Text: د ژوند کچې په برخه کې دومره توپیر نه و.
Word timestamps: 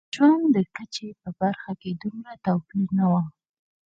د 0.03 0.03
ژوند 0.15 0.55
کچې 0.75 1.07
په 1.21 1.29
برخه 1.39 1.71
کې 1.81 1.91
دومره 2.01 2.33
توپیر 2.45 2.87
نه 2.97 3.05
و. 3.11 3.13